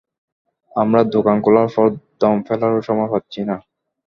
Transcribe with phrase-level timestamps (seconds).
[0.71, 1.87] আমরা দোকান খোলার পর
[2.21, 3.55] দম ফেলারও সময় পাচ্ছি না!